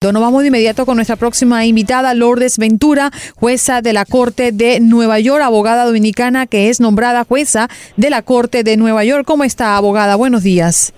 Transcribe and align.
Nos 0.00 0.22
vamos 0.22 0.42
de 0.42 0.48
inmediato 0.48 0.86
con 0.86 0.94
nuestra 0.94 1.16
próxima 1.16 1.66
invitada, 1.66 2.14
Lourdes 2.14 2.56
Ventura, 2.56 3.10
jueza 3.34 3.82
de 3.82 3.92
la 3.92 4.04
Corte 4.04 4.52
de 4.52 4.78
Nueva 4.78 5.18
York, 5.18 5.42
abogada 5.42 5.84
dominicana 5.84 6.46
que 6.46 6.68
es 6.68 6.80
nombrada 6.80 7.24
jueza 7.24 7.66
de 7.96 8.08
la 8.08 8.22
Corte 8.22 8.62
de 8.62 8.76
Nueva 8.76 9.04
York. 9.04 9.24
¿Cómo 9.26 9.42
está, 9.42 9.76
abogada? 9.76 10.14
Buenos 10.14 10.44
días. 10.44 10.94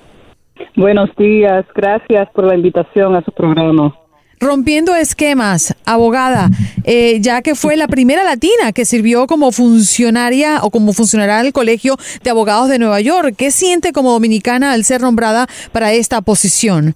Buenos 0.77 1.09
días, 1.17 1.65
gracias 1.75 2.29
por 2.35 2.45
la 2.45 2.55
invitación 2.55 3.17
a 3.17 3.25
su 3.25 3.33
programa. 3.33 3.97
Rompiendo 4.39 4.95
esquemas, 4.95 5.75
abogada, 5.87 6.51
eh, 6.85 7.23
ya 7.23 7.41
que 7.41 7.55
fue 7.55 7.79
la 7.79 7.89
primera 7.89 8.23
latina 8.23 8.73
que 8.75 8.85
sirvió 8.85 9.27
como 9.27 9.51
funcionaria 9.51 10.59
o 10.63 10.71
como 10.71 10.93
funcionaria 10.93 11.43
del 11.43 11.55
Colegio 11.55 11.97
de 12.23 12.29
Abogados 12.29 12.69
de 12.69 12.79
Nueva 12.79 13.01
York. 13.01 13.35
¿Qué 13.39 13.51
siente 13.51 13.95
como 13.95 14.13
dominicana 14.13 14.73
al 14.73 14.85
ser 14.85 15.01
nombrada 15.01 15.47
para 15.73 15.95
esta 15.95 16.21
posición? 16.21 16.95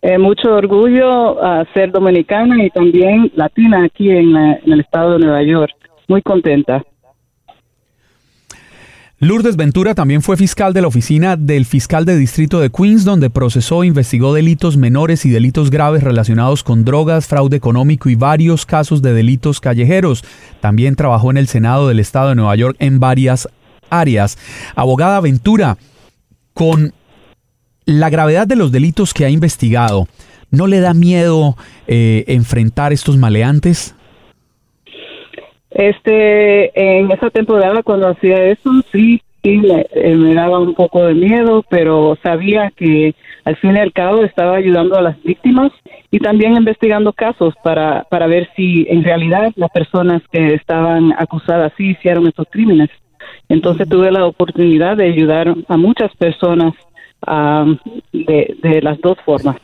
Eh, 0.00 0.18
mucho 0.18 0.54
orgullo 0.54 1.38
ser 1.74 1.90
dominicana 1.90 2.64
y 2.64 2.70
también 2.70 3.32
latina 3.34 3.84
aquí 3.84 4.10
en, 4.10 4.36
el 4.36 4.80
estado 4.80 5.14
de 5.14 5.18
Nueva 5.20 5.42
York. 5.42 5.72
Muy 6.06 6.22
contenta. 6.22 6.82
Lourdes 9.20 9.56
Ventura 9.56 9.96
también 9.96 10.22
fue 10.22 10.36
fiscal 10.36 10.72
de 10.72 10.80
la 10.80 10.86
oficina 10.86 11.36
del 11.36 11.64
fiscal 11.64 12.04
de 12.04 12.16
distrito 12.16 12.60
de 12.60 12.70
Queens, 12.70 13.04
donde 13.04 13.30
procesó 13.30 13.82
e 13.82 13.88
investigó 13.88 14.32
delitos 14.32 14.76
menores 14.76 15.26
y 15.26 15.30
delitos 15.30 15.70
graves 15.70 16.04
relacionados 16.04 16.62
con 16.62 16.84
drogas, 16.84 17.26
fraude 17.26 17.56
económico 17.56 18.08
y 18.08 18.14
varios 18.14 18.64
casos 18.64 19.02
de 19.02 19.12
delitos 19.12 19.60
callejeros. 19.60 20.22
También 20.60 20.94
trabajó 20.94 21.32
en 21.32 21.36
el 21.36 21.48
Senado 21.48 21.88
del 21.88 21.98
estado 21.98 22.28
de 22.28 22.36
Nueva 22.36 22.54
York 22.54 22.76
en 22.78 23.00
varias 23.00 23.48
áreas. 23.90 24.38
Abogada 24.76 25.20
Ventura, 25.20 25.78
con 26.54 26.92
la 27.88 28.10
gravedad 28.10 28.46
de 28.46 28.54
los 28.54 28.70
delitos 28.70 29.14
que 29.14 29.24
ha 29.24 29.30
investigado, 29.30 30.08
¿no 30.50 30.66
le 30.66 30.78
da 30.80 30.92
miedo 30.92 31.56
eh, 31.86 32.24
enfrentar 32.28 32.92
estos 32.92 33.16
maleantes? 33.16 33.96
Este, 35.70 36.98
en 36.98 37.10
esa 37.10 37.30
temporada 37.30 37.82
cuando 37.82 38.08
hacía 38.08 38.44
eso, 38.44 38.70
sí, 38.92 39.22
sí, 39.42 39.62
eh, 39.92 40.14
me, 40.14 40.34
daba 40.34 40.58
un 40.58 40.74
poco 40.74 41.06
de 41.06 41.14
miedo, 41.14 41.64
pero 41.70 42.18
sabía 42.22 42.70
que 42.76 43.14
al 43.46 43.56
fin 43.56 43.76
y 43.76 43.78
al 43.78 43.94
cabo 43.94 44.22
estaba 44.22 44.56
ayudando 44.56 44.96
a 44.96 45.02
las 45.02 45.22
víctimas 45.22 45.72
y 46.10 46.18
también 46.18 46.58
investigando 46.58 47.14
casos 47.14 47.54
para, 47.64 48.04
para 48.10 48.26
ver 48.26 48.50
si 48.54 48.86
en 48.90 49.02
realidad 49.02 49.50
las 49.56 49.70
personas 49.70 50.20
que 50.30 50.52
estaban 50.52 51.14
acusadas 51.18 51.72
sí 51.78 51.92
hicieron 51.92 52.26
estos 52.26 52.48
crímenes. 52.50 52.90
Entonces 53.48 53.88
tuve 53.88 54.10
la 54.10 54.26
oportunidad 54.26 54.98
de 54.98 55.06
ayudar 55.06 55.54
a 55.68 55.76
muchas 55.78 56.14
personas 56.16 56.74
de, 57.22 58.80
las 58.82 59.00
dos 59.00 59.18
formas. 59.24 59.56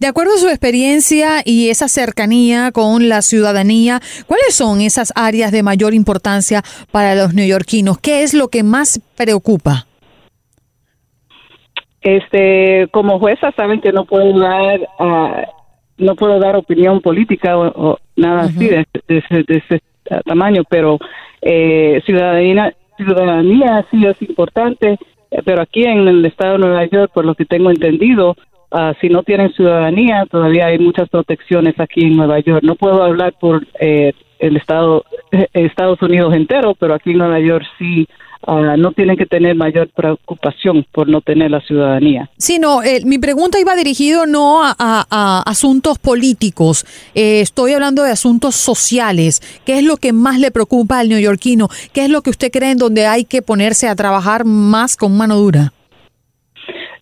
De 0.00 0.08
acuerdo 0.08 0.34
a 0.34 0.38
su 0.38 0.48
experiencia 0.48 1.42
y 1.44 1.70
esa 1.70 1.86
cercanía 1.86 2.72
con 2.72 3.08
la 3.08 3.22
ciudadanía, 3.22 4.00
¿cuáles 4.26 4.54
son 4.54 4.80
esas 4.80 5.12
áreas 5.14 5.52
de 5.52 5.62
mayor 5.62 5.94
importancia 5.94 6.62
para 6.90 7.14
los 7.14 7.34
neoyorquinos? 7.34 7.98
¿Qué 7.98 8.22
es 8.22 8.34
lo 8.34 8.48
que 8.48 8.64
más 8.64 9.00
preocupa? 9.16 9.86
Este, 12.00 12.88
como 12.90 13.18
jueza 13.18 13.52
saben 13.52 13.80
que 13.80 13.92
no 13.92 14.04
puedo 14.04 14.38
dar, 14.38 14.80
uh, 14.98 15.42
no 15.98 16.14
puedo 16.16 16.38
dar 16.38 16.56
opinión 16.56 17.00
política 17.00 17.56
o, 17.58 17.98
nada 18.16 18.42
así 18.42 18.68
de, 18.68 18.86
ese 19.08 19.82
tamaño, 20.24 20.62
pero 20.68 20.98
eh, 21.42 22.00
ciudadanía, 22.06 22.74
ciudadanía 22.96 23.84
sí 23.90 24.04
es 24.04 24.20
importante 24.22 24.98
pero 25.44 25.62
aquí 25.62 25.84
en 25.84 26.06
el 26.08 26.24
estado 26.24 26.52
de 26.52 26.58
Nueva 26.58 26.84
York, 26.86 27.10
por 27.14 27.24
lo 27.24 27.34
que 27.34 27.44
tengo 27.44 27.70
entendido, 27.70 28.36
ah, 28.70 28.94
si 29.00 29.08
no 29.08 29.22
tienen 29.22 29.52
ciudadanía, 29.52 30.26
todavía 30.30 30.66
hay 30.66 30.78
muchas 30.78 31.08
protecciones 31.08 31.78
aquí 31.78 32.04
en 32.04 32.16
Nueva 32.16 32.38
York. 32.40 32.62
No 32.62 32.74
puedo 32.76 33.02
hablar 33.02 33.34
por 33.40 33.66
eh, 33.80 34.12
el 34.38 34.56
estado, 34.56 35.04
eh, 35.32 35.48
Estados 35.52 36.00
Unidos 36.02 36.34
entero, 36.34 36.74
pero 36.78 36.94
aquí 36.94 37.10
en 37.10 37.18
Nueva 37.18 37.40
York 37.40 37.64
sí 37.78 38.06
Ah, 38.42 38.76
no 38.76 38.92
tienen 38.92 39.16
que 39.16 39.26
tener 39.26 39.54
mayor 39.56 39.88
preocupación 39.88 40.86
por 40.92 41.08
no 41.08 41.20
tener 41.20 41.50
la 41.50 41.60
ciudadanía. 41.60 42.30
Sí, 42.36 42.58
no, 42.58 42.82
eh, 42.82 43.00
mi 43.04 43.18
pregunta 43.18 43.58
iba 43.58 43.74
dirigido 43.74 44.26
no 44.26 44.60
a, 44.62 45.42
asuntos 45.46 45.98
políticos, 45.98 46.84
eh, 47.14 47.40
estoy 47.40 47.72
hablando 47.72 48.02
de 48.02 48.10
asuntos 48.10 48.54
sociales. 48.54 49.40
¿Qué 49.64 49.78
es 49.78 49.84
lo 49.84 49.96
que 49.96 50.12
más 50.12 50.38
le 50.38 50.50
preocupa 50.50 51.00
al 51.00 51.08
neoyorquino? 51.08 51.68
¿Qué 51.92 52.04
es 52.04 52.10
lo 52.10 52.22
que 52.22 52.30
usted 52.30 52.50
cree 52.52 52.72
en 52.72 52.78
donde 52.78 53.06
hay 53.06 53.24
que 53.24 53.42
ponerse 53.42 53.88
a 53.88 53.96
trabajar 53.96 54.44
más 54.44 54.96
con 54.96 55.16
mano 55.16 55.36
dura? 55.36 55.72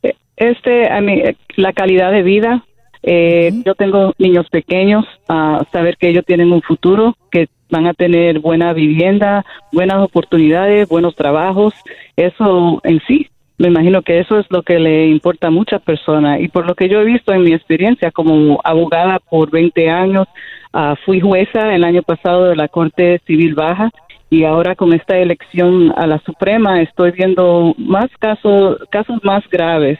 Eh, 0.03 0.15
este, 0.37 0.91
a 0.91 1.01
mí, 1.01 1.22
la 1.56 1.72
calidad 1.72 2.12
de 2.12 2.22
vida. 2.22 2.65
Yo 3.03 3.75
tengo 3.75 4.15
niños 4.16 4.48
pequeños, 4.48 5.04
a 5.28 5.66
saber 5.72 5.98
que 5.98 6.09
ellos 6.09 6.25
tienen 6.25 6.51
un 6.53 6.63
futuro, 6.63 7.15
que 7.30 7.48
van 7.71 7.87
a 7.87 7.95
tener 7.95 8.41
buena 8.41 8.72
vivienda, 8.72 9.45
buenas 9.72 10.03
oportunidades, 10.03 10.89
buenos 10.89 11.15
trabajos. 11.15 11.75
Eso 12.16 12.81
en 12.84 13.01
sí, 13.07 13.28
me 13.59 13.69
imagino 13.69 14.03
que 14.03 14.19
eso 14.19 14.39
es 14.39 14.47
lo 14.51 14.63
que 14.63 14.78
le 14.78 15.09
importa 15.09 15.49
a 15.49 15.51
muchas 15.51 15.81
personas. 15.83 16.41
Y 16.41 16.49
por 16.49 16.66
lo 16.66 16.75
que 16.75 16.89
yo 16.89 17.01
he 17.01 17.05
visto 17.05 17.33
en 17.33 17.43
mi 17.43 17.53
experiencia 17.53 18.11
como 18.11 18.61
abogada 18.65 19.19
por 19.19 19.51
20 19.51 19.91
años, 19.91 20.27
ah, 20.72 20.95
fui 21.05 21.21
jueza 21.21 21.75
el 21.75 21.84
año 21.84 22.03
pasado 22.03 22.47
de 22.47 22.57
la 22.57 22.69
Corte 22.69 23.21
Civil 23.27 23.55
Baja 23.55 23.91
y 24.31 24.45
ahora 24.45 24.75
con 24.75 24.93
esta 24.93 25.16
elección 25.16 25.93
a 25.97 26.07
la 26.07 26.19
Suprema 26.21 26.83
estoy 26.83 27.13
viendo 27.13 27.75
más 27.78 28.07
casos, 28.19 28.78
casos 28.91 29.21
más 29.22 29.49
graves, 29.49 29.99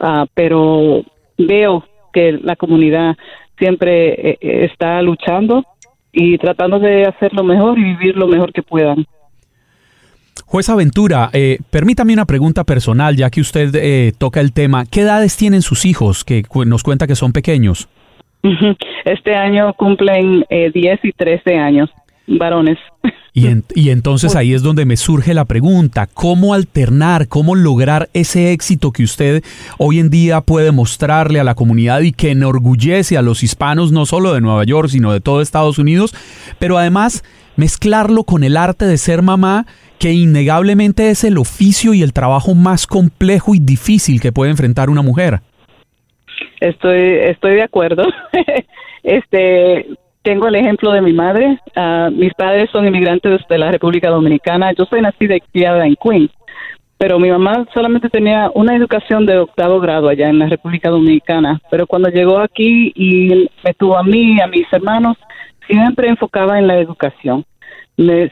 uh, 0.00 0.26
pero 0.34 1.02
veo 1.38 1.84
que 2.12 2.32
la 2.32 2.56
comunidad 2.56 3.16
siempre 3.58 4.08
eh, 4.08 4.38
eh, 4.40 4.68
está 4.70 5.00
luchando 5.00 5.64
y 6.12 6.38
tratando 6.38 6.78
de 6.78 7.06
hacer 7.06 7.32
lo 7.32 7.44
mejor 7.44 7.78
y 7.78 7.84
vivir 7.84 8.16
lo 8.16 8.26
mejor 8.26 8.52
que 8.52 8.62
puedan. 8.62 9.06
Juez 10.46 10.68
Aventura, 10.68 11.30
eh, 11.32 11.58
permítame 11.70 12.12
una 12.12 12.24
pregunta 12.24 12.64
personal, 12.64 13.16
ya 13.16 13.30
que 13.30 13.40
usted 13.40 13.72
eh, 13.74 14.12
toca 14.18 14.40
el 14.40 14.52
tema. 14.52 14.84
¿Qué 14.84 15.02
edades 15.02 15.36
tienen 15.36 15.62
sus 15.62 15.84
hijos 15.86 16.24
que 16.24 16.42
nos 16.66 16.82
cuenta 16.82 17.06
que 17.06 17.14
son 17.14 17.32
pequeños? 17.32 17.88
Este 19.04 19.34
año 19.34 19.72
cumplen 19.74 20.44
10 20.50 20.74
eh, 20.74 20.98
y 21.02 21.12
13 21.12 21.56
años, 21.56 21.90
varones. 22.26 22.78
Y, 23.40 23.64
y, 23.74 23.90
entonces 23.90 24.36
ahí 24.36 24.54
es 24.54 24.62
donde 24.62 24.84
me 24.84 24.96
surge 24.96 25.34
la 25.34 25.44
pregunta, 25.44 26.08
¿cómo 26.12 26.54
alternar, 26.54 27.28
cómo 27.28 27.54
lograr 27.54 28.08
ese 28.12 28.52
éxito 28.52 28.92
que 28.92 29.02
usted 29.02 29.42
hoy 29.78 29.98
en 29.98 30.10
día 30.10 30.40
puede 30.40 30.72
mostrarle 30.72 31.40
a 31.40 31.44
la 31.44 31.54
comunidad 31.54 32.00
y 32.00 32.12
que 32.12 32.30
enorgullece 32.30 33.16
a 33.16 33.22
los 33.22 33.42
hispanos 33.42 33.92
no 33.92 34.06
solo 34.06 34.32
de 34.32 34.40
Nueva 34.40 34.64
York, 34.64 34.88
sino 34.88 35.12
de 35.12 35.20
todo 35.20 35.40
Estados 35.40 35.78
Unidos, 35.78 36.14
pero 36.58 36.78
además 36.78 37.24
mezclarlo 37.56 38.24
con 38.24 38.42
el 38.44 38.56
arte 38.56 38.86
de 38.86 38.96
ser 38.96 39.22
mamá, 39.22 39.66
que 39.98 40.12
innegablemente 40.12 41.10
es 41.10 41.24
el 41.24 41.36
oficio 41.36 41.92
y 41.92 42.02
el 42.02 42.14
trabajo 42.14 42.54
más 42.54 42.86
complejo 42.86 43.54
y 43.54 43.60
difícil 43.60 44.20
que 44.20 44.32
puede 44.32 44.50
enfrentar 44.50 44.88
una 44.88 45.02
mujer? 45.02 45.40
Estoy, 46.58 47.18
estoy 47.22 47.56
de 47.56 47.62
acuerdo. 47.62 48.04
este, 49.02 49.86
tengo 50.22 50.48
el 50.48 50.54
ejemplo 50.54 50.92
de 50.92 51.00
mi 51.00 51.12
madre. 51.12 51.58
Ah, 51.74 52.10
mis 52.12 52.32
padres 52.34 52.70
son 52.70 52.86
inmigrantes 52.86 53.40
de 53.48 53.58
la 53.58 53.70
República 53.70 54.10
Dominicana. 54.10 54.72
Yo 54.72 54.84
soy 54.84 55.00
nacida 55.00 55.36
y 55.36 55.40
criada 55.40 55.86
en 55.86 55.96
Queens, 55.96 56.30
pero 56.98 57.18
mi 57.18 57.30
mamá 57.30 57.66
solamente 57.72 58.08
tenía 58.08 58.50
una 58.54 58.76
educación 58.76 59.26
de 59.26 59.38
octavo 59.38 59.80
grado 59.80 60.08
allá 60.08 60.28
en 60.28 60.38
la 60.38 60.46
República 60.46 60.90
Dominicana. 60.90 61.60
Pero 61.70 61.86
cuando 61.86 62.08
llegó 62.08 62.38
aquí 62.38 62.92
y 62.94 63.48
me 63.64 63.74
tuvo 63.74 63.96
a 63.96 64.02
mí 64.02 64.40
a 64.40 64.46
mis 64.46 64.70
hermanos, 64.72 65.16
siempre 65.66 66.08
enfocaba 66.08 66.58
en 66.58 66.66
la 66.66 66.78
educación 66.78 67.44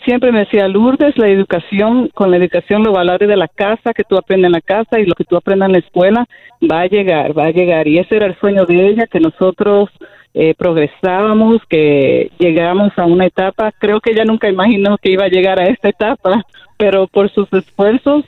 siempre 0.04 0.32
me 0.32 0.40
decía, 0.40 0.66
Lourdes, 0.66 1.16
la 1.18 1.28
educación, 1.28 2.08
con 2.14 2.30
la 2.30 2.38
educación, 2.38 2.82
los 2.82 2.94
valores 2.94 3.28
de 3.28 3.36
la 3.36 3.48
casa, 3.48 3.92
que 3.92 4.04
tú 4.04 4.16
aprendes 4.16 4.46
en 4.46 4.52
la 4.52 4.60
casa 4.60 4.98
y 4.98 5.04
lo 5.04 5.14
que 5.14 5.24
tú 5.24 5.36
aprendes 5.36 5.66
en 5.66 5.72
la 5.72 5.78
escuela, 5.78 6.26
va 6.70 6.80
a 6.80 6.86
llegar, 6.86 7.36
va 7.36 7.46
a 7.46 7.50
llegar. 7.50 7.86
Y 7.86 7.98
ese 7.98 8.16
era 8.16 8.26
el 8.26 8.38
sueño 8.38 8.64
de 8.64 8.86
ella, 8.86 9.06
que 9.06 9.20
nosotros 9.20 9.90
eh, 10.34 10.54
progresábamos, 10.56 11.60
que 11.68 12.30
llegáramos 12.38 12.92
a 12.98 13.06
una 13.06 13.26
etapa, 13.26 13.72
creo 13.78 14.00
que 14.00 14.12
ella 14.12 14.24
nunca 14.24 14.48
imaginó 14.48 14.98
que 14.98 15.10
iba 15.12 15.24
a 15.24 15.28
llegar 15.28 15.60
a 15.60 15.64
esta 15.64 15.88
etapa, 15.88 16.44
pero 16.76 17.06
por 17.06 17.30
sus 17.30 17.52
esfuerzos 17.52 18.24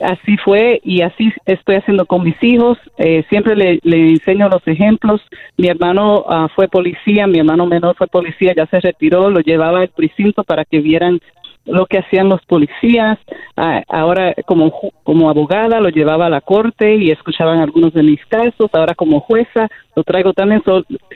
así 0.00 0.36
fue 0.44 0.80
y 0.84 1.02
así 1.02 1.32
estoy 1.44 1.76
haciendo 1.76 2.06
con 2.06 2.22
mis 2.22 2.40
hijos. 2.42 2.78
Eh, 2.98 3.24
siempre 3.28 3.56
le, 3.56 3.80
enseño 3.82 4.48
los 4.48 4.66
ejemplos. 4.66 5.20
Mi 5.56 5.68
hermano 5.68 6.24
ah, 6.28 6.48
fue 6.54 6.68
policía, 6.68 7.26
mi 7.26 7.38
hermano 7.38 7.66
menor 7.66 7.96
fue 7.96 8.06
policía, 8.06 8.54
ya 8.56 8.66
se 8.66 8.80
retiró, 8.80 9.30
lo 9.30 9.40
llevaba 9.40 9.80
al 9.80 9.88
precinto 9.88 10.44
para 10.44 10.64
que 10.64 10.80
vieran 10.80 11.20
lo 11.68 11.86
que 11.86 11.98
hacían 11.98 12.28
los 12.28 12.44
policías. 12.46 13.18
Ah, 13.56 13.82
ahora 13.88 14.34
como, 14.46 14.72
como 15.02 15.30
abogada 15.30 15.80
lo 15.80 15.88
llevaba 15.88 16.26
a 16.26 16.30
la 16.30 16.40
corte 16.40 16.96
y 16.96 17.10
escuchaban 17.10 17.60
algunos 17.60 17.92
de 17.92 18.02
mis 18.02 18.24
casos. 18.26 18.70
Ahora 18.72 18.94
como 18.94 19.20
jueza 19.20 19.68
lo 19.94 20.04
traigo 20.04 20.32
también, 20.32 20.62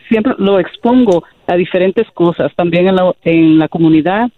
siempre 0.09 0.35
lo 0.39 0.59
expongo 0.59 1.25
a 1.47 1.57
diferentes 1.57 2.11
cosas, 2.13 2.53
también 2.55 2.89
en 2.89 2.97
la, 2.97 3.13
en 3.25 3.59
la 3.59 3.69
comunidad 3.69 4.31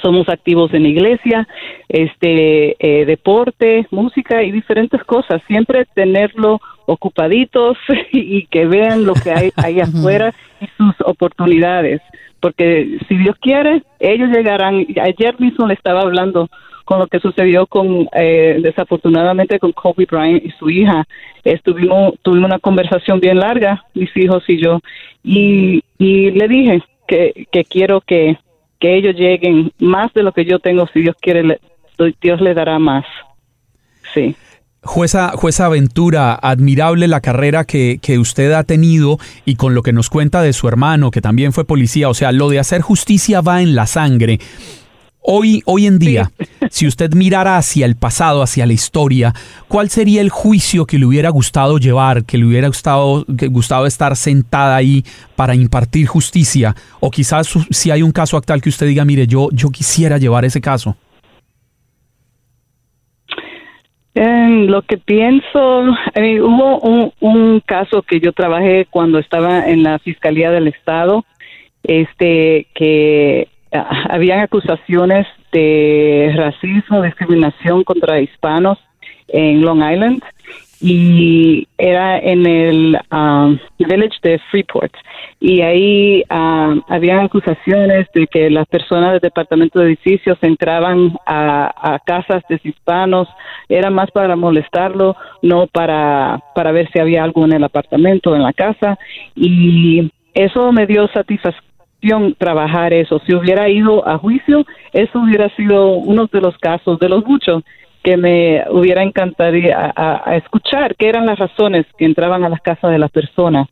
somos 0.00 0.28
activos 0.28 0.72
en 0.72 0.86
iglesia, 0.86 1.48
este, 1.88 2.76
eh, 2.78 3.04
deporte, 3.04 3.86
música 3.90 4.42
y 4.42 4.52
diferentes 4.52 5.02
cosas. 5.04 5.42
Siempre 5.46 5.84
tenerlo 5.94 6.60
ocupaditos 6.86 7.76
y 8.12 8.46
que 8.46 8.66
vean 8.66 9.04
lo 9.04 9.14
que 9.14 9.30
hay 9.30 9.50
ahí 9.56 9.80
afuera 9.80 10.32
y 10.60 10.66
sus 10.76 10.94
oportunidades. 11.04 12.00
Porque 12.40 12.98
si 13.08 13.16
Dios 13.16 13.36
quiere, 13.40 13.82
ellos 13.98 14.30
llegarán. 14.30 14.86
Ayer 15.00 15.38
mismo 15.38 15.66
le 15.66 15.74
estaba 15.74 16.00
hablando 16.00 16.48
con 16.84 16.98
lo 16.98 17.06
que 17.06 17.20
sucedió 17.20 17.66
con, 17.66 18.08
eh, 18.12 18.58
desafortunadamente, 18.60 19.58
con 19.58 19.72
Kobe 19.72 20.06
Bryant 20.10 20.44
y 20.44 20.50
su 20.52 20.70
hija. 20.70 21.06
Estuvimos, 21.44 22.14
tuvimos 22.22 22.48
una 22.48 22.58
conversación 22.58 23.20
bien 23.20 23.38
larga, 23.38 23.84
mis 23.94 24.10
hijos 24.16 24.42
y 24.48 24.60
yo, 24.60 24.80
y, 25.22 25.82
le 25.98 26.48
dije 26.48 26.82
que, 27.06 27.64
quiero 27.68 28.00
que 28.00 28.38
que 28.80 28.96
ellos 28.96 29.14
lleguen 29.14 29.70
más 29.78 30.12
de 30.14 30.22
lo 30.22 30.32
que 30.32 30.44
yo 30.44 30.58
tengo, 30.58 30.86
si 30.88 31.02
Dios 31.02 31.14
quiere, 31.20 31.60
Dios 32.20 32.40
le 32.40 32.54
dará 32.54 32.78
más. 32.78 33.04
Sí. 34.14 34.34
Jueza, 34.82 35.32
jueza 35.34 35.66
Aventura, 35.66 36.34
admirable 36.34 37.06
la 37.06 37.20
carrera 37.20 37.64
que, 37.64 37.98
que, 38.00 38.18
usted 38.18 38.52
ha 38.52 38.64
tenido 38.64 39.18
y 39.44 39.56
con 39.56 39.74
lo 39.74 39.82
que 39.82 39.92
nos 39.92 40.08
cuenta 40.08 40.40
de 40.40 40.54
su 40.54 40.68
hermano, 40.68 41.10
que 41.10 41.20
también 41.20 41.52
fue 41.52 41.66
policía, 41.66 42.08
o 42.08 42.14
sea, 42.14 42.32
lo 42.32 42.48
de 42.48 42.60
hacer 42.60 42.80
justicia 42.80 43.42
va 43.42 43.60
en 43.60 43.74
la 43.74 43.86
sangre. 43.86 44.40
Hoy, 45.22 45.62
hoy 45.66 45.86
en 45.86 45.98
día, 45.98 46.32
si 46.70 46.86
usted 46.86 47.12
mirara 47.12 47.58
hacia 47.58 47.84
el 47.84 47.94
pasado, 47.94 48.42
hacia 48.42 48.64
la 48.64 48.72
historia, 48.72 49.34
¿cuál 49.68 49.90
sería 49.90 50.22
el 50.22 50.30
juicio 50.30 50.86
que 50.86 50.98
le 50.98 51.04
hubiera 51.04 51.28
gustado 51.28 51.76
llevar, 51.76 52.24
que 52.24 52.38
le 52.38 52.46
hubiera 52.46 52.68
gustado, 52.68 53.26
que 53.36 53.48
gustado 53.48 53.86
estar 53.86 54.16
sentada 54.16 54.76
ahí 54.76 55.04
para 55.36 55.54
impartir 55.54 56.06
justicia? 56.06 56.74
O 57.00 57.10
quizás 57.10 57.50
si 57.70 57.90
hay 57.90 58.02
un 58.02 58.12
caso 58.12 58.38
actual 58.38 58.62
que 58.62 58.70
usted 58.70 58.86
diga, 58.86 59.04
mire, 59.04 59.26
yo, 59.26 59.50
yo 59.52 59.68
quisiera 59.68 60.16
llevar 60.16 60.46
ese 60.46 60.62
caso. 60.62 60.96
Lo 64.14 64.82
que 64.82 64.98
pienso, 64.98 65.82
hubo 65.82 66.80
un, 66.80 67.12
un 67.20 67.60
caso 67.60 68.02
que 68.02 68.20
yo 68.20 68.32
trabajé 68.32 68.86
cuando 68.90 69.18
estaba 69.18 69.68
en 69.68 69.82
la 69.82 69.98
Fiscalía 69.98 70.50
del 70.50 70.68
Estado, 70.68 71.24
este 71.82 72.66
que 72.74 73.48
habían 73.72 74.40
acusaciones 74.40 75.26
de 75.52 76.32
racismo, 76.36 77.02
discriminación 77.02 77.84
contra 77.84 78.20
hispanos 78.20 78.78
en 79.28 79.62
Long 79.62 79.78
Island 79.78 80.22
y 80.80 81.68
era 81.76 82.18
en 82.18 82.46
el 82.46 82.98
um, 83.12 83.58
village 83.78 84.18
de 84.22 84.38
Freeport. 84.50 84.92
Y 85.38 85.60
ahí 85.60 86.22
um, 86.30 86.82
habían 86.88 87.20
acusaciones 87.20 88.06
de 88.14 88.26
que 88.26 88.50
las 88.50 88.66
personas 88.66 89.12
del 89.12 89.20
departamento 89.20 89.78
de 89.78 89.86
edificios 89.86 90.38
entraban 90.40 91.16
a, 91.26 91.94
a, 91.94 91.98
casas 92.00 92.42
de 92.48 92.60
hispanos. 92.62 93.28
Era 93.68 93.90
más 93.90 94.10
para 94.10 94.36
molestarlo 94.36 95.16
no 95.42 95.66
para 95.66 96.40
para 96.54 96.72
ver 96.72 96.90
si 96.92 96.98
había 96.98 97.24
algo 97.24 97.44
en 97.44 97.52
el 97.52 97.64
apartamento 97.64 98.34
en 98.34 98.42
la 98.42 98.52
casa. 98.52 98.98
Y 99.34 100.10
eso 100.34 100.72
me 100.72 100.86
dio 100.86 101.08
satisfacción 101.08 101.70
trabajar 102.38 102.92
eso. 102.92 103.20
Si 103.26 103.34
hubiera 103.34 103.68
ido 103.68 104.06
a 104.08 104.18
juicio, 104.18 104.64
eso 104.92 105.20
hubiera 105.20 105.54
sido 105.56 105.92
uno 105.92 106.26
de 106.32 106.40
los 106.40 106.56
casos, 106.58 106.98
de 106.98 107.08
los 107.08 107.24
muchos, 107.26 107.62
que 108.02 108.16
me 108.16 108.64
hubiera 108.70 109.02
encantado 109.02 109.56
a, 109.74 110.36
escuchar 110.36 110.96
qué 110.96 111.08
eran 111.08 111.26
las 111.26 111.38
razones 111.38 111.86
que 111.98 112.04
entraban 112.04 112.44
a 112.44 112.48
las 112.48 112.60
casas 112.60 112.90
de 112.90 112.98
las 112.98 113.10
personas 113.10 113.68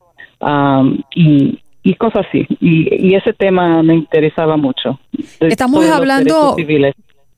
y, 1.15 1.59
cosas 1.95 2.26
así. 2.29 2.47
Y, 2.61 3.14
ese 3.14 3.33
tema 3.33 3.83
me 3.83 3.95
interesaba 3.95 4.57
mucho. 4.57 4.99
Estamos 5.41 5.88
hablando 5.88 6.57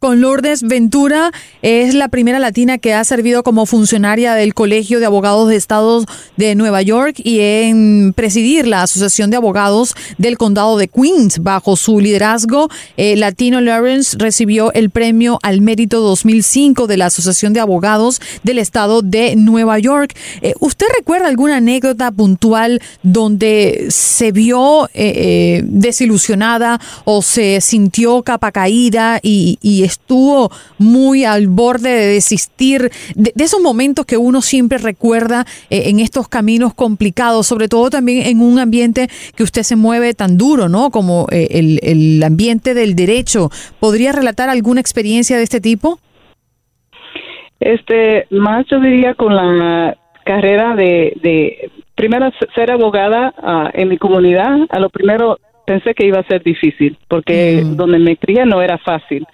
con 0.01 0.21
Lourdes 0.23 0.63
Ventura. 0.63 1.31
Es 1.63 1.95
la 1.95 2.09
primera 2.09 2.39
latina 2.39 2.79
que 2.79 2.95
ha 2.95 3.05
servido 3.05 3.43
como 3.43 3.67
funcionaria 3.67 4.35
del 4.35 4.55
Colegio 4.55 4.99
de 4.99 5.07
Abogados 5.07 5.49
de 5.49 5.57
Estados 5.57 6.07
de 6.37 6.55
Nueva 6.55 6.81
York 6.81 7.21
y 7.23 7.41
en 7.41 8.15
presidir 8.17 8.67
la 8.67 8.83
Asociación 8.83 9.31
de 9.31 9.37
Abogados 9.37 9.95
del 10.17 10.39
Condado 10.39 10.79
de 10.79 10.89
Queens. 10.89 11.41
Bajo 11.41 11.77
su 11.77 12.01
liderazgo, 12.01 12.71
eh, 12.97 13.15
Latino 13.17 13.61
Lawrence 13.61 14.17
recibió 14.19 14.73
el 14.73 14.89
premio 14.89 15.39
al 15.43 15.61
mérito 15.61 16.01
2005 16.01 16.87
de 16.87 16.97
la 16.97 17.07
Asociación 17.07 17.53
de 17.53 17.61
Abogados 17.61 18.23
del 18.43 18.59
Estado 18.59 19.03
de 19.03 19.37
Nueva 19.37 19.79
York. 19.79 20.17
Eh, 20.41 20.55
¿Usted 20.61 20.87
recuerda 20.97 21.29
alguna 21.29 21.59
anécdota 21.59 22.11
puntual 22.11 22.81
donde 23.03 23.89
se 23.91 24.33
vio 24.33 24.89
eh, 24.95 25.63
desilusionada 25.65 26.81
o 27.05 27.21
se 27.21 27.61
sintió 27.61 28.23
capa 28.23 28.51
caída 28.51 29.21
y, 29.23 29.59
y 29.61 29.90
estuvo 29.91 30.51
muy 30.79 31.25
al 31.25 31.49
borde 31.49 31.91
de 31.91 32.07
desistir, 32.07 32.91
de, 33.15 33.33
esos 33.37 33.61
momentos 33.61 34.07
que 34.07 34.17
uno 34.17 34.41
siempre 34.41 34.79
recuerda 34.79 35.45
eh, 35.69 35.85
en 35.87 36.01
estos 36.01 36.29
caminos 36.29 36.75
complicados, 36.75 37.47
sobre 37.47 37.69
todo 37.69 37.91
también 37.91 38.27
en 38.27 38.41
un 38.41 38.59
ambiente 38.59 39.09
que 39.37 39.43
usted 39.43 39.63
se 39.63 39.77
mueve 39.77 40.15
tan 40.15 40.37
duro, 40.37 40.69
¿no? 40.69 40.91
Como 40.91 41.27
eh, 41.31 41.49
el, 41.83 42.23
ambiente 42.23 42.75
del 42.75 42.95
derecho. 42.95 43.51
¿Podría 43.81 44.13
relatar 44.13 44.49
alguna 44.49 44.81
experiencia 44.81 45.37
de 45.37 45.43
este 45.43 45.61
tipo? 45.61 45.99
Este, 47.59 48.27
más 48.31 48.67
yo 48.71 48.81
diría 48.81 49.15
con 49.15 49.35
la 49.35 49.97
carrera 50.25 50.75
de, 50.77 51.15
de 51.23 51.71
primero 51.95 52.31
ser 52.55 52.71
abogada 52.71 53.35
ah, 53.39 53.71
en 53.75 53.89
mi 53.89 53.99
comunidad, 53.99 54.61
a 54.71 54.79
lo 54.79 54.89
primero 54.89 55.39
pensé 55.67 55.95
que 55.95 56.07
iba 56.07 56.19
a 56.19 56.25
ser 56.25 56.43
difícil, 56.43 56.97
porque 57.09 57.63
donde 57.65 57.99
me 57.99 58.17
crié 58.17 58.45
no 58.45 58.61
era 58.61 58.79
fácil 58.79 59.27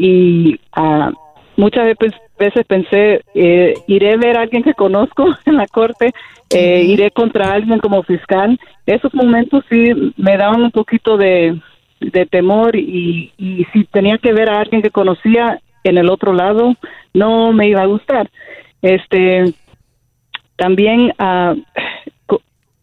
y 0.00 0.60
uh, 0.76 1.12
muchas 1.56 1.96
veces, 2.38 2.64
pensé, 2.66 3.20
eh, 3.34 3.74
iré 3.88 4.12
a 4.12 4.16
ver 4.16 4.38
a 4.38 4.42
alguien 4.42 4.62
que 4.62 4.74
conozco 4.74 5.26
en 5.44 5.56
la 5.56 5.66
corte, 5.66 6.12
eh, 6.50 6.82
iré 6.84 7.10
contra 7.10 7.52
alguien 7.52 7.80
como 7.80 8.04
fiscal. 8.04 8.58
Esos 8.86 9.12
momentos 9.12 9.64
sí 9.68 10.12
me 10.16 10.36
daban 10.36 10.62
un 10.62 10.70
poquito 10.70 11.16
de, 11.16 11.60
temor 12.30 12.76
y, 12.76 13.32
y 13.36 13.66
si 13.72 13.84
tenía 13.84 14.18
que 14.18 14.32
ver 14.32 14.48
a 14.48 14.60
alguien 14.60 14.82
que 14.82 14.90
conocía, 14.90 15.60
en 15.82 15.98
el 15.98 16.08
otro 16.10 16.32
lado 16.32 16.74
no 17.12 17.52
me 17.52 17.68
iba 17.68 17.82
a 17.82 17.86
gustar. 17.86 18.30
Este, 18.82 19.52
también 20.56 21.12
uh, 21.18 22.36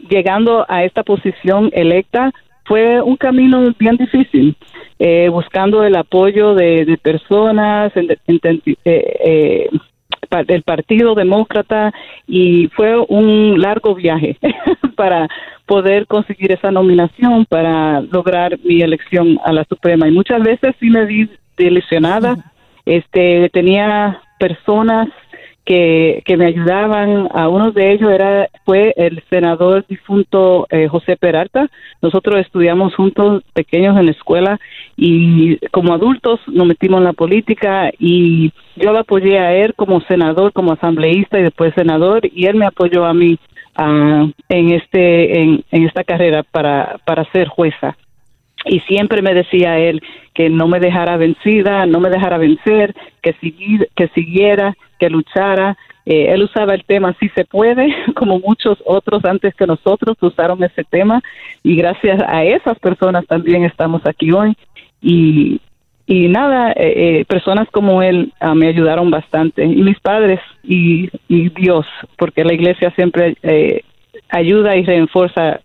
llegando 0.10 0.66
a 0.68 0.84
esta 0.84 1.04
posición 1.04 1.70
electa 1.74 2.34
fue 2.66 3.02
un 3.02 3.16
camino 3.16 3.74
bien 3.78 3.96
difícil, 3.98 4.56
eh, 5.00 5.30
buscando 5.30 5.84
el 5.84 5.96
apoyo 5.96 6.56
de, 6.56 7.00
personas, 7.02 7.92
en, 7.96 8.12
eh, 8.12 8.70
eh, 8.86 9.70
del 10.48 10.64
Partido 10.64 11.16
Demócrata 11.16 11.94
y 12.28 12.68
fue 12.70 12.98
un 12.98 13.60
largo 13.62 13.96
viaje 13.96 14.38
para 14.96 15.28
poder 15.66 16.08
conseguir 16.08 16.52
esa 16.52 16.72
nominación, 16.72 17.46
para 17.46 18.02
lograr 18.02 18.58
mi 18.64 18.82
elección 18.82 19.40
a 19.44 19.54
la 19.54 19.64
Suprema. 19.66 20.08
Y 20.08 20.12
muchas 20.12 20.42
veces 20.42 20.76
sí 20.80 20.90
me 20.90 21.06
vi 21.06 21.30
desilusionada. 21.58 22.38
Este, 22.86 23.50
tenía 23.50 24.22
personas 24.40 25.08
que, 25.66 26.22
que 26.26 26.38
me 26.38 26.46
ayudaban. 26.46 27.28
A 27.34 27.50
uno 27.50 27.72
de 27.72 27.92
ellos 27.92 28.12
era 28.12 28.50
fue 28.64 28.94
el 28.96 29.22
senador 29.30 29.86
difunto 29.88 30.68
eh, 30.70 30.88
José 30.88 31.18
Peralta. 31.18 31.70
Nosotros 32.02 32.40
estudiamos 32.40 32.96
juntos 32.96 33.44
pequeños 33.54 33.98
en 33.98 34.06
la 34.06 34.12
escuela 34.12 34.60
y 34.96 35.58
como 35.70 35.94
adultos 35.94 36.40
nos 36.48 36.68
metimos 36.68 37.00
en 37.00 37.06
la 37.06 37.14
política 37.14 37.92
y 38.00 38.54
yo 38.76 38.94
lo 38.94 39.00
apoyé 39.00 39.40
a 39.40 39.54
él 39.54 39.74
como 39.76 40.02
senador, 40.02 40.54
como 40.54 40.74
asambleísta 40.74 41.40
y 41.40 41.44
después 41.44 41.74
senador 41.76 42.22
y 42.24 42.46
él 42.46 42.56
me 42.56 42.66
apoyó 42.66 43.06
a 43.06 43.14
mí 43.14 43.38
uh, 43.78 44.30
en 44.50 44.72
este 44.72 45.42
en, 45.42 45.64
en 45.72 45.84
esta 45.86 46.04
carrera 46.04 46.44
para 46.44 46.98
para 47.06 47.30
ser 47.32 47.48
jueza 47.48 47.98
y 48.66 48.80
siempre 48.82 49.22
me 49.22 49.34
decía 49.34 49.78
él 49.78 50.02
que 50.34 50.50
no 50.50 50.68
me 50.68 50.80
dejara 50.80 51.18
vencida, 51.18 51.86
no 51.86 52.00
me 52.00 52.10
dejara 52.10 52.38
vencer, 52.38 52.94
que, 53.22 53.34
que 53.96 54.08
siguiera, 54.10 54.76
que 55.00 55.10
luchara. 55.10 55.78
Eh, 56.06 56.28
él 56.34 56.44
usaba 56.44 56.74
el 56.74 56.84
tema 56.84 57.16
si 57.20 57.30
se 57.30 57.46
puede, 57.46 57.88
como 58.16 58.40
muchos 58.40 58.78
otros 58.86 59.24
antes 59.26 59.56
que 59.56 59.66
nosotros 59.66 60.18
usaron 60.22 60.64
ese 60.64 60.84
tema 60.84 61.22
y 61.64 61.76
gracias 61.76 62.22
a 62.28 62.44
esas 62.44 62.78
personas 62.80 63.26
también 63.28 63.64
estamos 63.64 64.06
aquí 64.06 64.32
hoy. 64.32 64.56
Y, 65.02 65.62
y 66.08 66.28
nada, 66.28 66.72
eh, 66.72 67.20
eh, 67.20 67.26
personas 67.26 67.68
como 67.72 68.02
él 68.02 68.34
ah, 68.40 68.56
me 68.56 68.68
ayudaron 68.68 69.10
bastante 69.10 69.64
y 69.64 69.82
mis 69.82 70.00
padres 70.00 70.40
y, 70.64 71.10
y 71.28 71.50
Dios, 71.50 71.86
porque 72.18 72.44
la 72.44 72.54
iglesia 72.54 72.92
siempre 72.92 73.38
ayuda 74.30 74.76
y 74.76 74.84
refuerza 74.84 75.62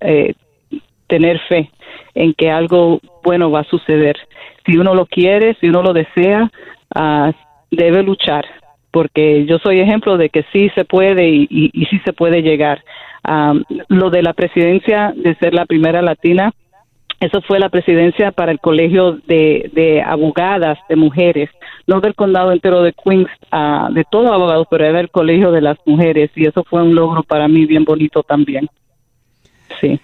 tener 1.10 1.38
fe 1.40 1.70
en 2.14 2.32
que 2.32 2.50
algo 2.50 3.00
bueno 3.22 3.50
va 3.50 3.60
a 3.60 3.64
suceder. 3.64 4.16
Si 4.64 4.78
uno 4.78 4.94
lo 4.94 5.04
quiere, 5.04 5.56
si 5.60 5.68
uno 5.68 5.82
lo 5.82 5.92
desea, 5.92 6.50
uh, 6.96 7.32
debe 7.70 8.02
luchar, 8.02 8.46
porque 8.90 9.44
yo 9.44 9.58
soy 9.58 9.80
ejemplo 9.80 10.16
de 10.16 10.30
que 10.30 10.44
sí 10.52 10.70
se 10.74 10.84
puede 10.84 11.28
y, 11.28 11.46
y, 11.50 11.84
sí 11.86 12.00
se 12.04 12.12
puede 12.12 12.42
llegar. 12.42 12.82
Um, 13.28 13.62
lo 13.88 14.10
de 14.10 14.22
la 14.22 14.32
presidencia, 14.32 15.12
de 15.14 15.34
ser 15.34 15.52
la 15.52 15.66
primera 15.66 16.00
latina, 16.00 16.52
eso 17.20 17.42
fue 17.42 17.58
la 17.58 17.68
presidencia 17.68 18.32
para 18.32 18.50
el 18.50 18.60
colegio 18.60 19.18
de, 19.26 19.70
de 19.74 20.00
abogadas 20.00 20.78
de 20.88 20.96
mujeres, 20.96 21.50
no 21.86 22.00
del 22.00 22.14
condado 22.14 22.50
entero 22.50 22.82
de 22.82 22.94
Queens, 22.94 23.28
uh, 23.52 23.92
de 23.92 24.04
todos 24.10 24.30
abogados, 24.30 24.66
pero 24.70 24.86
era 24.86 25.00
el 25.00 25.10
colegio 25.10 25.52
de 25.52 25.60
las 25.60 25.76
mujeres 25.84 26.30
y 26.34 26.46
eso 26.46 26.64
fue 26.64 26.82
un 26.82 26.94
logro 26.94 27.22
para 27.22 27.46
mí 27.46 27.66
bien 27.66 27.84
bonito 27.84 28.22
también. 28.22 28.68
Sí. 29.80 30.00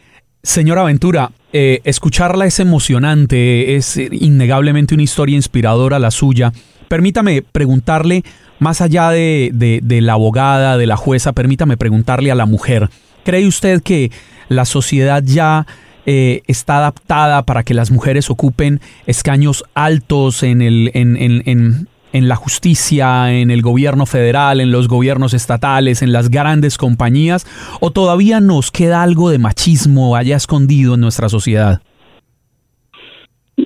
Señora 0.46 0.84
Ventura, 0.84 1.32
eh, 1.52 1.80
escucharla 1.82 2.46
es 2.46 2.60
emocionante, 2.60 3.74
es 3.74 3.96
innegablemente 3.96 4.94
una 4.94 5.02
historia 5.02 5.34
inspiradora 5.34 5.98
la 5.98 6.12
suya. 6.12 6.52
Permítame 6.86 7.42
preguntarle, 7.42 8.22
más 8.60 8.80
allá 8.80 9.10
de, 9.10 9.50
la 9.82 10.12
abogada, 10.12 10.78
de 10.78 10.86
la 10.86 10.96
jueza, 10.96 11.32
permítame 11.32 11.76
preguntarle 11.76 12.30
a 12.30 12.36
la 12.36 12.46
mujer, 12.46 12.90
¿cree 13.24 13.44
usted 13.44 13.82
que 13.82 14.12
la 14.48 14.66
sociedad 14.66 15.20
ya 15.26 15.66
eh, 16.06 16.42
está 16.46 16.76
adaptada 16.76 17.42
para 17.42 17.64
que 17.64 17.74
las 17.74 17.90
mujeres 17.90 18.30
ocupen 18.30 18.80
escaños 19.08 19.64
altos 19.74 20.44
en, 20.44 20.62
el, 20.62 20.92
en, 20.94 21.16
en, 21.44 21.88
la 22.24 22.36
justicia, 22.36 23.32
en 23.32 23.50
el 23.50 23.62
gobierno 23.62 24.06
federal, 24.06 24.60
en 24.60 24.70
los 24.70 24.88
gobiernos 24.88 25.34
estatales, 25.34 26.02
en 26.02 26.12
las 26.12 26.30
grandes 26.30 26.78
compañías, 26.78 27.46
o 27.80 27.90
todavía 27.90 28.40
nos 28.40 28.70
queda 28.70 29.02
algo 29.02 29.30
de 29.30 29.38
machismo 29.38 30.16
allá 30.16 30.36
escondido 30.36 30.94
en 30.94 31.00
nuestra 31.00 31.28
sociedad? 31.28 31.80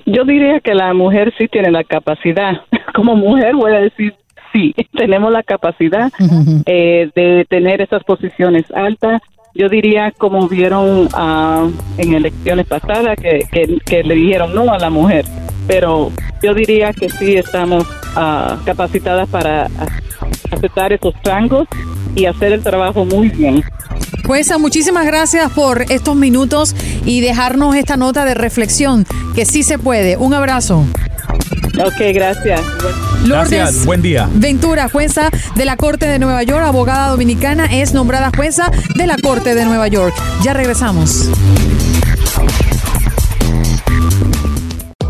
Yo 0.05 0.23
diría 0.23 0.59
que 0.59 0.73
la 0.73 0.93
mujer 0.93 1.33
sí 1.37 1.47
tiene 1.47 1.71
la 1.71 1.83
capacidad. 1.83 2.61
Como 2.95 3.15
mujer 3.15 3.55
voy 3.55 3.71
a 3.73 3.79
decir 3.79 4.13
sí, 4.53 4.73
tenemos 4.93 5.31
la 5.31 5.43
capacidad 5.43 6.11
eh, 6.65 7.09
de 7.15 7.45
tener 7.49 7.81
esas 7.81 8.03
posiciones 8.03 8.65
altas. 8.73 9.21
Yo 9.53 9.67
diría, 9.67 10.13
como 10.17 10.47
vieron 10.47 11.07
uh, 11.07 11.73
en 11.97 12.13
elecciones 12.13 12.65
pasadas, 12.67 13.17
que, 13.17 13.45
que 13.85 14.01
le 14.01 14.15
dijeron 14.15 14.55
no 14.55 14.71
a 14.71 14.79
la 14.79 14.89
mujer 14.89 15.25
pero 15.67 16.11
yo 16.41 16.53
diría 16.53 16.91
que 16.93 17.09
sí 17.09 17.37
estamos 17.37 17.85
uh, 18.15 18.63
capacitadas 18.65 19.27
para 19.29 19.69
aceptar 20.51 20.93
esos 20.93 21.13
rangos 21.23 21.67
y 22.15 22.25
hacer 22.25 22.53
el 22.53 22.61
trabajo 22.61 23.05
muy 23.05 23.29
bien. 23.29 23.63
Jueza, 24.25 24.57
muchísimas 24.57 25.05
gracias 25.05 25.51
por 25.51 25.83
estos 25.91 26.15
minutos 26.15 26.75
y 27.05 27.21
dejarnos 27.21 27.75
esta 27.75 27.97
nota 27.97 28.23
de 28.25 28.33
reflexión, 28.33 29.05
que 29.35 29.45
sí 29.45 29.63
se 29.63 29.77
puede. 29.77 30.17
Un 30.17 30.33
abrazo. 30.33 30.85
Ok, 31.79 32.13
gracias. 32.13 32.61
gracias, 33.25 33.85
buen 33.85 34.01
día. 34.01 34.29
Ventura, 34.33 34.89
jueza 34.89 35.29
de 35.55 35.65
la 35.65 35.77
Corte 35.77 36.05
de 36.05 36.19
Nueva 36.19 36.43
York, 36.43 36.63
abogada 36.63 37.07
dominicana, 37.09 37.65
es 37.65 37.93
nombrada 37.93 38.31
jueza 38.35 38.71
de 38.95 39.07
la 39.07 39.15
Corte 39.17 39.55
de 39.55 39.65
Nueva 39.65 39.87
York. 39.87 40.13
Ya 40.43 40.53
regresamos. 40.53 41.29